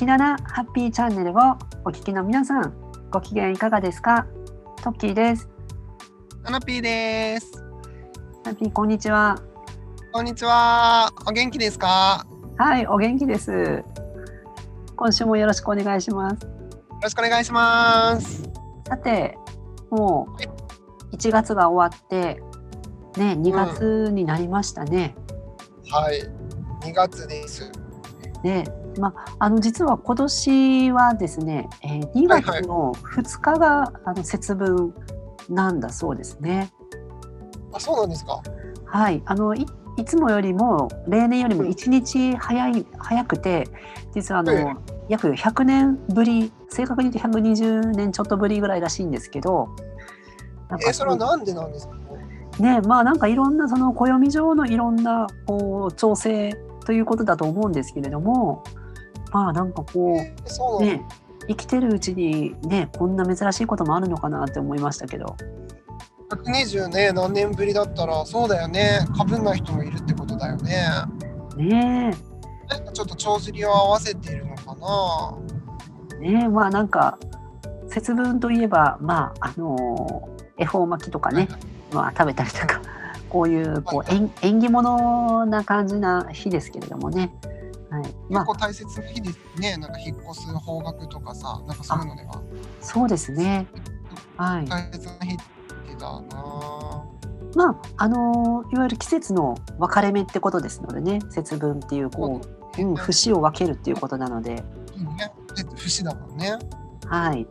[0.00, 1.34] きななハッピーチャンネルを
[1.84, 2.72] お聞きの皆さん、
[3.10, 4.26] ご機嫌いかがですか？
[4.82, 5.46] トッキーです。
[6.42, 7.62] アナピーです。
[8.42, 9.38] ハッピー、こんにちは。
[10.10, 11.12] こんにちは。
[11.28, 12.24] お元気ですか？
[12.56, 13.84] はい、お元気です。
[14.96, 16.44] 今週もよろしくお願いします。
[16.44, 16.48] よ
[17.02, 18.42] ろしくお願いします。
[18.88, 19.36] さて、
[19.90, 20.28] も
[21.12, 22.42] う1月が終わって、
[23.18, 25.14] ね、2月になりましたね。
[25.90, 26.22] はい。
[26.88, 27.70] 2月です。
[28.42, 28.64] ね、
[28.98, 34.94] まあ、あの実は今年はですね、えー、2月の2日が、あの節分
[35.48, 36.70] なんだそうですね。
[37.72, 38.42] あ、そうなんですか。
[38.86, 39.66] はい、あのい
[39.96, 43.68] いつもよりも例年よりも1日早い、早くて
[44.14, 49.68] 実はあの、ええ約100年ぶり正確に言うと120年ちょっとぶりぐらいらしいんですけど
[50.68, 51.94] なんえ、それはなんでなんですか？
[52.60, 58.79] ねまあなんかいろんなその暦上のいろんなこう調整ということだと思うんですけれどもま
[59.32, 60.82] あなんかこう。
[60.82, 61.02] ね
[61.48, 65.36] 生きてるうちにねこんな珍しいこともあるのかなって思いましたけど
[66.30, 69.00] 120ね、何年ぶりだったら、そうだよね。
[69.16, 70.86] かぶんない人もいるってことだよね。
[71.56, 72.14] ね
[72.68, 75.38] なんかちょっと帳尻を合わせているのかな。
[76.22, 77.18] えねえまあなんか
[77.88, 81.48] 節分といえばまああの恵方巻きとかね、
[81.92, 82.80] まあ、食べたりとか
[83.28, 87.59] こういうこう縁縁起物な感じな日ですけれどもね、はい、
[88.30, 89.76] まあ結構大切な日ですね。
[89.76, 92.42] なんか引っ越す方角とかさ、なんかそういうのでは
[92.80, 93.66] そうですね
[94.36, 95.36] はい大切な日
[95.98, 97.04] だな。
[97.56, 102.40] まああのいわゆる季節の分かれ目ってことですのでね節分っていうこ
[102.78, 104.62] う、うん、節を分けるっていうことなので
[104.96, 105.32] いいね。
[105.56, 106.56] で節だもんね。
[107.06, 107.46] はい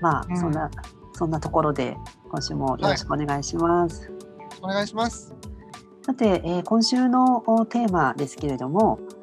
[0.00, 0.70] まあ、うんそんな
[1.14, 1.96] そんなところで
[2.30, 4.12] 今週もよろしくお願いします。
[4.62, 5.34] お願いします。
[6.02, 9.17] さて、えー今週のおテーマですけれども、えー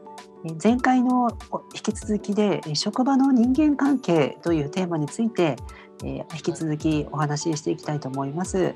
[0.62, 5.56] 前回のお引き続きでえー職場の人間関係というテーマについて、
[6.04, 8.74] えー引き続きお話ししていきたいと思います。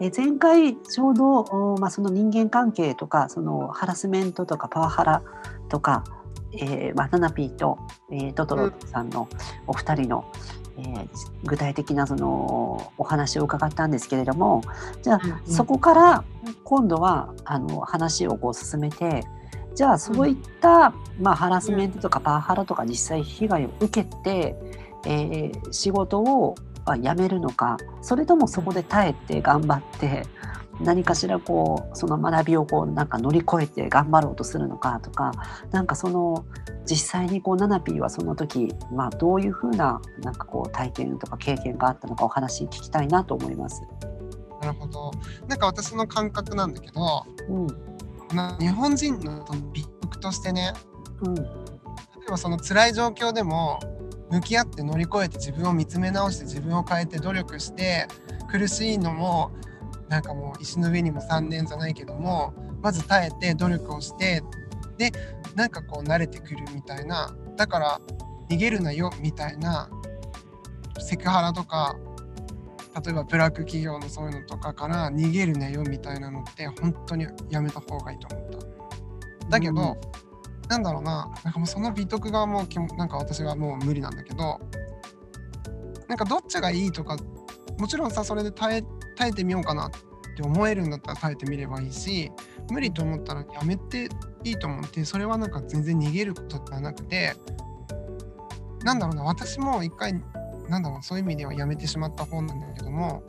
[0.00, 5.22] えー前回ちょうど、おまあ、その人間関係とかそのハラスメントとかパワハラ
[5.68, 6.04] とか、
[6.52, 7.78] えーまあ、ナナピーと、
[8.10, 9.28] えートトロさんの
[9.66, 10.24] お二人の、
[10.78, 11.08] えー
[11.44, 14.62] 具体的なそのお話を伺ったんですけれども
[15.02, 16.24] じゃあ、うんうんそこから
[16.64, 19.24] 今度はあの話をこう進めて
[19.74, 24.56] じゃあそういった、まあ、ハラスメントとかパワハラとか実際被害を受けて、
[25.06, 30.24] えー仕事をまあ辞めるのかそれともそこで耐えて頑張って
[30.80, 35.32] 何かしらこうその学びをこうなんか乗り越えて頑張ろうとするのかとか
[35.70, 36.44] なんかその
[36.86, 43.82] 実際にこうナナピーはその時、まあ、どういうふうななんかこう体験とか経験があったのかお話聞きたいなと思います。
[44.60, 45.10] なるほど。
[45.48, 47.74] なんか私の感覚なんだけど、うんな
[48.58, 50.72] 日本人のその美徳としてね、
[51.22, 51.34] うん。
[51.34, 51.42] 例
[52.28, 53.80] えばその辛い状況でも
[54.30, 58.06] 向き合って乗り越えて自分を見つめ直して自分を変えて努力して
[58.50, 59.50] 苦しいのも
[60.08, 64.42] なんかもう石の上にも3年じゃないけどもまず耐えて努力をして
[64.96, 65.10] で
[65.54, 68.00] なんかこう慣れてくるみたいなだから
[68.48, 69.90] 逃げるなよみたいな
[70.98, 71.96] セクハラとか
[72.94, 79.48] 例えばブラック企業のそういうのとかから逃げるなよみたいなのって本当にやめた方がいいと思った。
[79.48, 79.84] だけど、う
[80.18, 80.22] ん
[80.72, 84.58] なんだろうな、なんかもうその美徳がもうなんか私はもう無理なんだけど、
[86.08, 87.18] なんかどっちがいいとか、
[87.78, 88.82] もちろんさ、それで耐え
[89.16, 89.90] 耐えてみようかなっ
[90.34, 92.30] て思えるんだったら耐えてみればいいし、
[92.70, 94.08] 無理と思ったらやめて
[94.44, 97.34] いいと思って、それはなんか全然逃げることではなくて、
[98.82, 100.14] なんだろうな、私も一回、
[100.68, 103.22] なんだろう、そういう意味ではやめてしまった方なんだけども、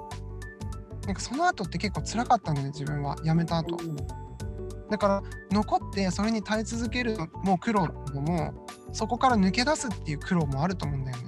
[1.05, 3.15] なんかその後って結構辛かったんだよね、自分は。
[3.23, 3.77] やめた後。
[4.89, 8.53] だから残ってそれに耐え続けるのも苦労のも
[8.91, 11.23] そこから抜け出すっていう苦労もあると思うんだよね。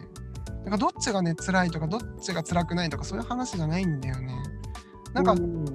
[0.66, 4.36] だからどっちがね辛いとかどっちが辛くないとかそういう話じゃないんだよね。
[5.14, 5.66] なんかうん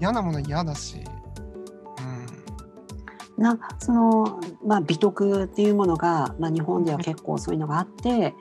[0.00, 1.04] 嫌なもの嫌だし。
[3.36, 3.42] うん。
[3.42, 8.34] なその、まあ、美徳っていうものが、まあ、日本では結構そういうのがあって、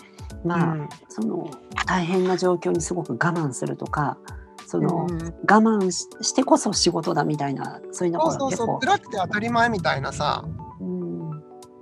[0.46, 0.90] まあうん。
[1.10, 1.50] その
[1.86, 4.18] 大変な状況にすごく我慢するとか
[4.66, 8.80] その、うん我慢ししてこそ仕事だみたいなそういうのそうそうそう。
[8.80, 10.46] 辛くて当たり前みたいなさ。
[10.80, 11.32] うん。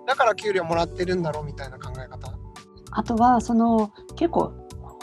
[0.06, 2.38] だから給料もらってるんだろうみたいな考え方？
[2.92, 4.54] あとはその結構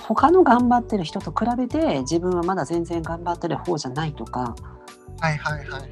[0.01, 4.55] 他の頑張ってる人と比べて自分はまだ全然頑張ってる方じゃないとか、
[5.21, 5.91] はいはいはいはい。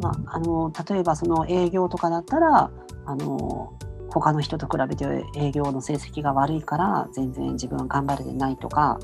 [0.00, 2.70] まあ、あの例えばその営業とかだったら
[3.04, 3.75] あの
[4.20, 5.04] 他の人と比べて
[5.36, 8.98] 営業の成績が悪いから全然自分は頑張れてないとか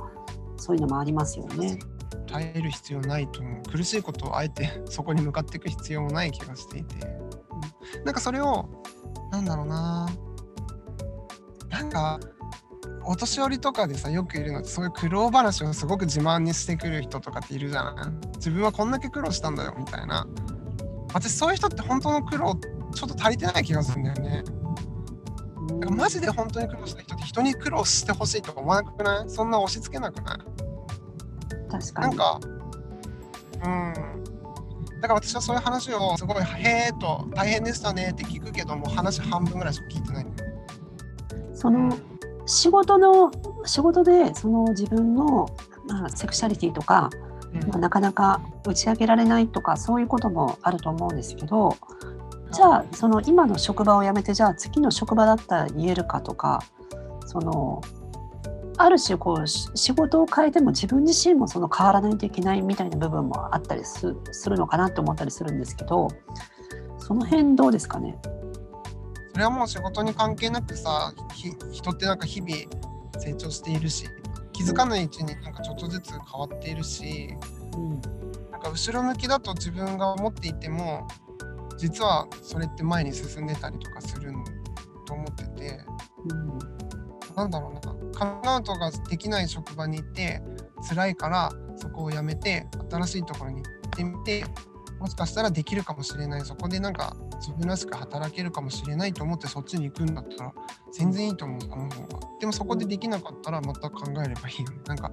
[0.57, 1.79] そういうのもありますよね。
[2.27, 3.63] 耐える必要ないと思う。
[3.71, 7.07] 苦しいことをあえて そこに向かっていく必要もない気がしていて、
[7.99, 8.05] うん。
[8.05, 8.69] なんかそれを
[9.31, 10.09] なんだろうな。
[11.69, 12.19] なんか
[13.05, 18.37] お年寄りとかでさよくいるのってそういう苦労話をすごく自慢にしてくる人とかっているじゃない？
[18.37, 20.27] 自分はこんだけ苦労したんだよみたいな。
[21.13, 22.55] 私そういう人って本当の苦労
[22.95, 24.45] ちょっと足りてない気がするんだよね。
[25.91, 29.31] マジで本当に苦労した人って人に苦労してほしいとか思わなくない？
[29.31, 30.39] そんな押し付けなくない？
[31.71, 32.09] 確かに。
[32.09, 32.41] なんか
[33.65, 33.95] うん。
[35.01, 40.53] だから私はそういう話をすごい「へえ」と「大変でしたね」って聞くけども話半分ぐらいしか聞いてないんだよ
[41.55, 41.93] その
[42.47, 43.33] 仕事の
[43.65, 45.49] 仕事でその自分の、
[45.89, 47.11] まあ、セクシャリティとか、
[47.69, 51.77] まあ、なかなか打ち明けられないとかそういうこともあると思うんですけど
[52.53, 56.63] じゃあその今の職場を辞めてじゃあ次の職場だったら言えるかとか
[57.27, 57.81] その
[58.77, 66.09] ある種こうし仕事を変えても自分自身もその変わらないといけないみたいな部分もあったりすするのかなと思ったりするんですけど
[66.99, 68.19] その辺どうですかね？
[69.33, 72.53] それはもう仕事に関係なくさひ人ってなんか日々
[73.19, 74.07] 成長しているし
[74.53, 77.35] 気づかないうちになんかちょっとずつ変わっているし
[77.75, 78.01] うん。
[78.51, 81.09] なんか後ろ向きだと自分が思っていても
[81.79, 84.33] 実はそれって前に進んでたりとかする
[85.07, 85.85] と思ってて
[86.29, 86.59] うん
[87.37, 87.81] なんだろうな。
[88.13, 90.43] カミングアウトができない職場にいて
[90.89, 94.45] 辛いからそこを辞めて新しいところに行ってみて
[95.03, 96.43] もしかしたらできるかもしれない。
[96.43, 100.53] そこでなんか自分らしく働けるかもしれないと思ってそっちに行くんだったら
[100.93, 105.11] 全然いいと思うその方がでもそこでできなかったらまた考えればいいよ なんか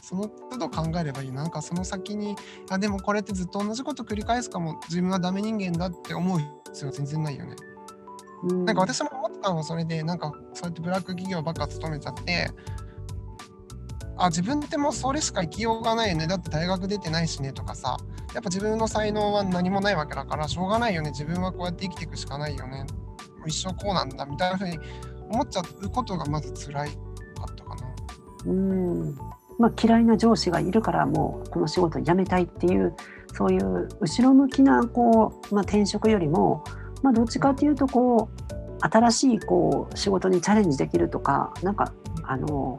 [0.00, 2.34] その都度考えればいいなんかその先に
[2.70, 4.80] あでもこれってずっと同じこと繰り返すかも。
[4.88, 7.56] 自分はダメ人間だって思う必要は全然ないよね。
[8.44, 8.64] うん。
[8.64, 12.50] なんか私も思ったのはそれでなんかそうやってブラック企業ばっか勤めちゃって
[14.18, 16.26] あ自分ってもうそれしか生きようがないよね。
[16.26, 17.98] だって大学出てないしねとかさ
[18.34, 21.10] やっぱ自分の才能は何もないわけだからしょうがないよね。
[21.10, 22.86] 自分はこうやって生きていくしかないよね。
[23.46, 24.26] 一生こうなんだ。
[24.26, 24.78] みたいな風に
[25.30, 26.94] 思っちゃうことがまず辛いか
[27.50, 27.82] ったかな。
[28.46, 29.18] うん。
[29.58, 32.94] まあ、嫌いな上司がいるからもうこの仕事辞めたいっていう
[33.34, 36.62] そういう後ろ向きなこう、まあ、転職よりも、
[37.02, 41.92] まあ、どっちかっていうとこう新しいこう仕事にチャレンジできるとかなんか
[42.22, 42.76] あの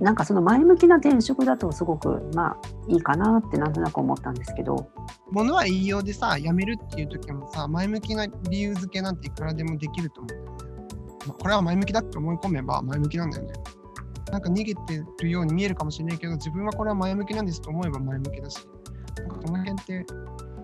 [0.00, 2.56] なんかその前向きな転職だとすごくまあ
[2.88, 4.88] いいかなってなんとなく思ったんですけど。
[5.30, 11.28] ものは言いようでさ辞めるっていう時もさ前向きな理由付けなんていくらでもできると思う。
[11.28, 13.52] まあこれは前向きだって思い込めば前向きなんだよね。
[14.30, 18.66] なんか逃げてるように見えるかもしれないけど自分はこれは前向きなんですと思えば前向きだし
[19.18, 20.06] なんかこの辺って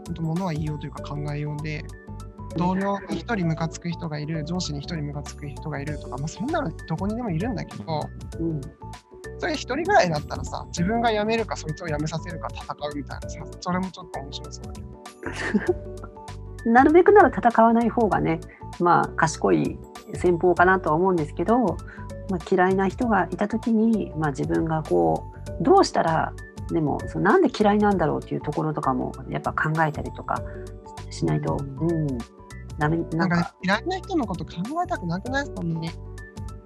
[0.06, 1.84] 本当ものは言いようというか考えようで
[2.56, 8.00] 同僚に一人ムカつく人がいる上司に一人ムカつく人がいるとか、まあ、そんなのどこにでもいるんだけど
[8.38, 8.60] うん。
[9.38, 16.00] それ一人ぐらいだったらさ自分が辞めるかそいつを辞めさせるか戦うみたいなさそれもちょっと面白そうだけど。
[16.70, 18.38] なるべくなら戦わない方がね、
[18.80, 19.78] まあ、賢い
[20.14, 21.56] 戦法かなとは思うんですけど、
[22.28, 26.34] まあ、嫌いな人がいた時に、まあ、自分がこうどうしたら
[26.70, 30.42] でもそのなんで嫌いなんだろうっていうところとかもやっぱ考えたりとか
[31.10, 32.06] しないと、うん、
[32.80, 35.46] ダメななんんかか嫌いな人のこと考えたくなくない？
[35.46, 35.90] そんなに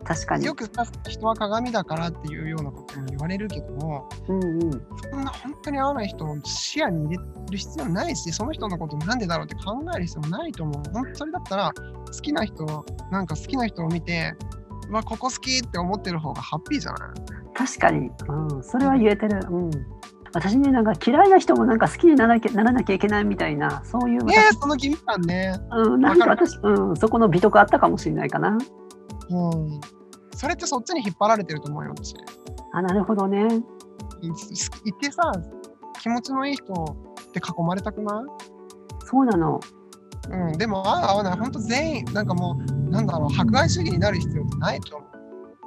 [0.04, 0.44] 確かに。
[0.44, 7.22] よ、くさ人は鏡だからっていうようなことも言われるけどもうんうん、そんな本当に合わない人を視野に入れ
[7.52, 10.92] る必要ないしその人のことなんでだろうって考える必要もないと思う。
[10.92, 14.34] 本当それだったら好きな人なんか好きな人を見て
[14.90, 17.10] うわここ好きって思ってる方がハッピーじゃない？
[17.54, 19.70] 確かに、うん、それは言えてる、うん、
[20.34, 28.58] 私ねなんか嫌いな人もなんか好きにならなきゃならなきゃいけないみたいなそういうねえその気味感ねうん、なんか私、うん、そこの美徳あったかもしれないかな。
[29.30, 29.80] うん
[30.36, 32.14] それってそっちに引っ張られてると思うよ私
[32.72, 33.46] あ、なるほどね。
[34.84, 35.32] いてさ
[36.00, 38.24] 気持ちのいい人って囲まれたくない？
[39.06, 39.60] そうなの。
[40.30, 45.10] うん、でも合う合わない、本当全員、なんかもう、なんだろう、迫害主義になる必要ってないと思う。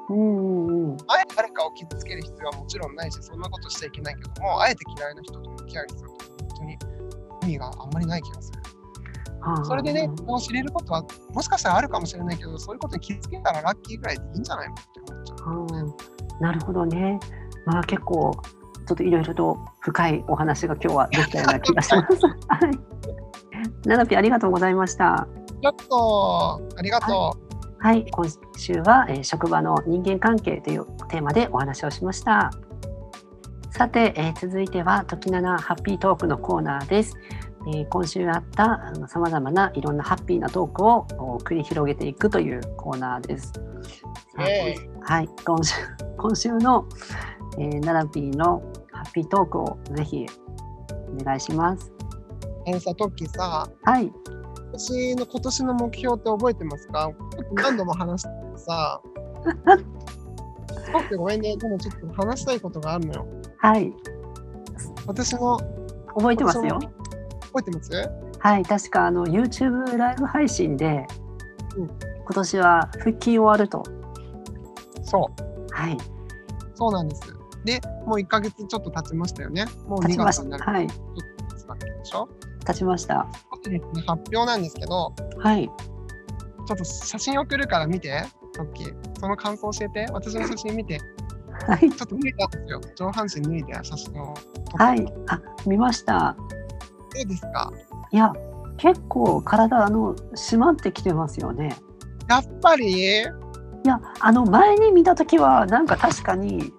[0.10, 0.98] うんうんうん。
[1.08, 6.78] あえて誰かを傷つける必要はもちろんないし、そんなことしちゃいけないけども、あえて嫌いな人と向き合う必要って本当に
[7.44, 8.60] 意味があんまりない気がする。
[9.42, 15.84] はあそれでね、もう知れることは、もしかしたらあるかもしれないけど、そういうことに気づけたらラッキーぐらいでいいんじゃないのって思っちゃう。
[15.84, 17.20] うんなるほどね。
[17.66, 18.32] まあ結構
[18.88, 22.08] ちょっといろいろと深いお話が今日はできたような気がします。
[22.48, 23.88] はい。
[23.88, 25.28] ナナピありがとうございました。
[25.62, 27.16] ちょっと、ありがとう。
[27.16, 27.47] はい、
[28.12, 32.52] 今週は、えー職場の人間関係というテーマでお話をしました。
[33.72, 37.16] さて、えー続いては時七ハッピートークのコーナーです。
[37.68, 43.54] えー今週あったさまざまないろんなハッピーなトークをお繰り広げていくというコーナーです。
[43.54, 43.62] さ
[44.38, 45.76] あイエはい、今週
[46.18, 46.86] 今週の、
[47.60, 50.26] えー、ナラピーのハッピートークをぜひ
[51.20, 51.92] お願いします。
[52.68, 54.12] あのさ、トッキーさ、はい、
[54.78, 57.10] 私の今年の目標って覚えてますか？
[57.54, 59.02] 何度も話しててさ、
[60.86, 61.58] すごくごめんね。
[61.58, 63.26] でもちょっと話したいことがあるのよ。
[63.58, 63.92] はい、
[65.08, 65.58] 私の、
[66.16, 66.80] 覚えてますよ。
[67.42, 67.92] 覚えてます？
[68.40, 71.08] はい、確かあの YouTube ライブ配信で、
[71.76, 71.90] うん
[72.28, 73.84] 今年は復帰終わると。
[75.02, 75.74] そう。
[75.74, 75.98] はい、
[76.76, 77.22] そうなんです。
[77.64, 79.66] で、もう1ヶ月ちょっと経ちましたよね。
[79.88, 80.64] もう2立ちまし月になる。
[80.64, 80.96] はい、ちょ
[81.74, 82.30] っとでしょ？
[82.68, 83.28] 立ちました。
[84.06, 88.96] 発表なんですけど、はい、ちょっと写真送るから見て、トッキー。
[89.20, 90.08] その感想教えて。
[90.12, 91.00] 私の写真見て。
[91.68, 92.82] はい、ちょっと脱いだんですよ。
[92.96, 94.34] 上半身脱いで写真を。
[94.76, 96.36] はい、あ、見ました。
[96.38, 97.72] どうですか？
[98.12, 98.32] いや、
[98.78, 101.76] 結構体あの締まってきてますよね。
[102.30, 103.22] やっぱり？
[103.22, 103.24] い
[103.88, 106.74] や、あの前に見た時はなんか確かに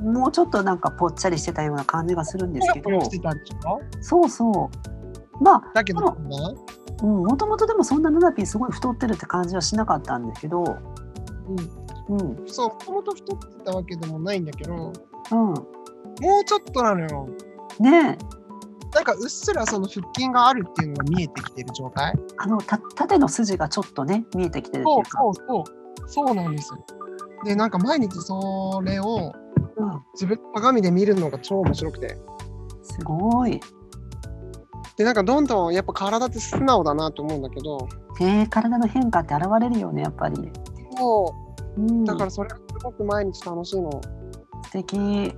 [0.00, 2.90] んもうちょっとなんかぽっちゃりしてたような感じがするんですけど
[4.00, 4.99] そうそう
[5.40, 6.06] まあだけど、で
[7.02, 10.62] うんもともとでもそんなナナピーすごい太ってるって感じはしなかったんですけど
[12.08, 14.92] うんうんそう、もともと太ってたわけでもないんだけど、も
[15.32, 17.28] うんうちょっとなのよ。
[17.78, 18.40] ねえ
[18.92, 22.12] なんかうっすらその腹筋があるっていうのが見えてきてる状態。
[22.38, 26.08] あのた縦の筋がちょっとね見えてきてるそいうそうそう。
[26.08, 26.84] そうなんですよ。
[27.44, 29.32] で、なんか毎日それを
[29.76, 32.18] うん、自分の鏡で見るのが超面白くて。
[32.82, 33.60] すごい
[35.00, 37.88] で、なんかどんどんやっぱ体って素直だなと思うんだけど、
[38.20, 40.36] ねえ体の変化って現れるよねやっぱり、
[40.94, 41.34] そ
[41.78, 41.80] う。
[41.80, 43.90] う、ん、だからそれがすごく毎日楽しいの。
[44.62, 45.32] 素敵。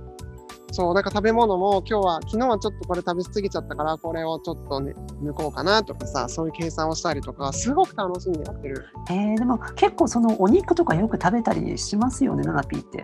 [0.73, 4.93] そう、なんか食べ物も今日は、昨日はちょっとこれ食べ過ぎちゃったから、これをちょっと、ね、
[5.23, 8.85] 抜こうかなとかさ、そういう計算をしたりとか、すごく楽しんでやってる。
[9.09, 13.01] えー、でも結構そのお肉とかよく食べたりしますよねナナピーって、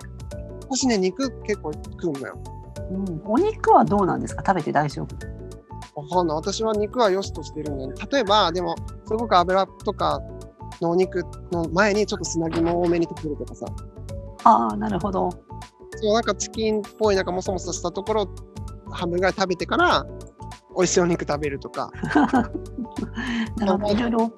[0.64, 2.38] 私ね、肉結構食うんだよ。
[2.92, 4.44] うん、お肉はどうなんですか？
[4.46, 5.16] 食べて大丈夫？
[5.96, 6.38] わかんない。
[6.38, 7.96] 私は肉は良しとしてるんだよね。
[8.12, 10.22] 例えば、でも、すごく油とか
[10.82, 13.66] のお肉の前にちょっと砂肝を多めに食べるとかさ、
[14.44, 15.30] ああなるほど。
[16.02, 18.30] そうなんかチキンっぽい、なんかもそもそしたところを
[18.92, 20.06] 半分ぐらい食べてから、
[20.76, 21.92] 美味しいお肉食べるとか。
[23.58, 23.94] なるほど。
[23.94, 24.32] いろいろ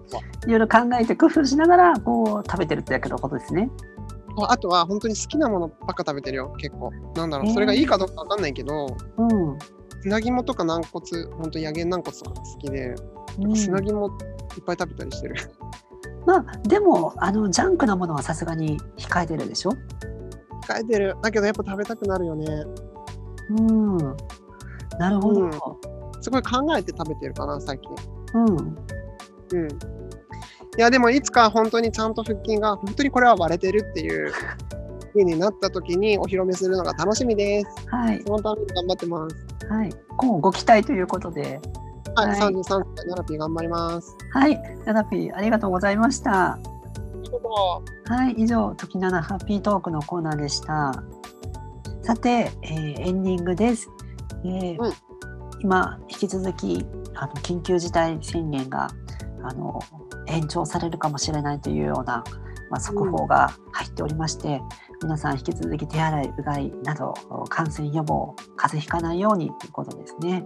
[0.47, 3.69] いろいろ考えて工夫しながらこう食べてるってだけのことですね。
[4.47, 6.91] あとは本当に好きなものばっか食べてるよ、結構。
[7.15, 9.57] なんだろう、それがいいかどうかわかんないけど、うん、
[10.01, 11.05] 砂肝とか軟骨、
[11.37, 12.95] 本当に野源軟骨とか好きで、
[13.39, 15.35] うん、砂肝いっぱい食べたりしてる。
[16.25, 19.71] まあでもあのジャンクなものはさすがに控えてるでしょ？
[20.67, 21.15] 控えてる。
[21.21, 22.45] だけどやっぱ食べたくなるよね。
[23.57, 23.97] うん
[24.99, 25.51] なるほど、うん
[26.23, 27.89] すごい考えて食べてるかな、最近。
[28.35, 28.47] うん
[29.53, 29.67] うん。
[29.67, 29.73] い
[30.77, 34.31] や、でもいつか本当にちゃんと腹筋が、本当にこれは割れてるっていう
[35.11, 37.87] 風になった時にお披露目するのが楽しみです。
[37.87, 39.67] はいそのために頑張ってます。
[39.67, 41.59] はいこうご期待ということで
[42.15, 44.17] はい、はい33歳、ナラピー頑張ります。
[44.31, 46.59] はいナナピーありがとうございました
[48.05, 51.03] はい、以上、時七ハッピートークのコーナーでした。
[52.01, 53.89] さて、えーエンディングです。
[54.43, 54.93] えーうん
[55.63, 58.89] 今、引き続きあの緊急事態宣言が
[59.43, 59.79] あの
[60.27, 62.23] 延長されるかもしれないというような、
[62.71, 64.61] まあ、速報が入っておりまして、
[65.03, 67.13] 皆さん引き続き手洗い、うがいなど
[67.49, 70.45] 感染予防、風邪ひかないようにということですね。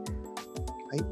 [0.89, 1.05] はい。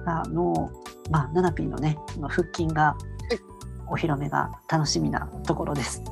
[0.05, 0.71] あの、
[1.09, 2.95] まあ、ナナピーのね、腹筋が
[3.87, 6.01] お披露目が楽しみなところです。
[6.01, 6.05] う。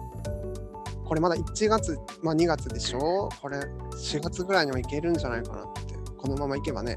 [1.05, 3.29] これまだ1月、まあ2月でしょ？
[3.41, 5.95] これ4月ぐらいにはいけるんじゃないかなって。
[6.17, 6.95] このままいけばね。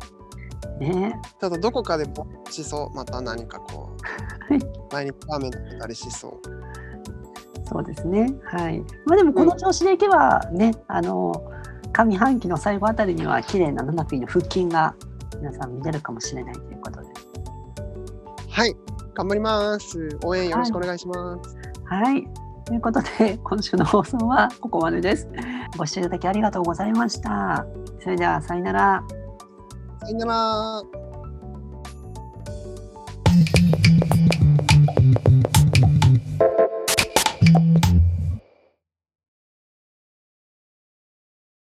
[0.78, 1.20] ね。
[1.40, 2.96] ただどこかでぼっちそう。
[2.96, 3.90] また何かこ
[4.50, 4.62] うはい。
[4.93, 6.33] 毎日ラーメン食べたりしそう。
[7.69, 8.33] そうですね。
[8.45, 8.81] はい。
[9.07, 11.33] まあでもこの調子でいけばね、あの
[11.93, 14.95] 上半期の最後あたりには綺麗なナナピーの腹筋が
[15.38, 17.09] 皆さん見れるかもしれないということで。
[18.50, 18.76] はい。
[19.14, 20.19] 頑張ります。
[20.25, 21.57] 応援よろしくお願いします。
[21.87, 22.26] はい。
[22.66, 25.28] ということで今週の放送はここまでです。
[25.76, 27.64] ご視聴いただきありがとうございました。
[28.02, 29.05] それではさよなら。
[30.00, 31.06] さよなら。